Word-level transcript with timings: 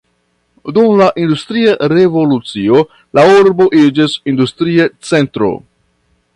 Dum 0.77 0.87
la 1.01 1.09
industria 1.23 1.75
revolucio 1.93 2.81
la 3.19 3.27
urbo 3.35 3.69
iĝis 3.83 4.19
industria 4.35 4.91
centro. 5.13 5.55